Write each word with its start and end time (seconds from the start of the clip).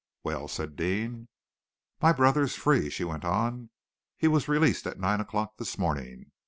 "Well?" 0.23 0.47
said 0.47 0.75
Deane. 0.75 1.27
"My 2.01 2.11
brother 2.11 2.41
is 2.41 2.55
free," 2.55 2.89
she 2.89 3.03
went 3.03 3.23
on. 3.23 3.69
"He 4.17 4.27
was 4.27 4.47
released 4.47 4.87
at 4.87 4.99
nine 4.99 5.21
o'clock 5.21 5.57
this 5.57 5.77
morning. 5.77 6.31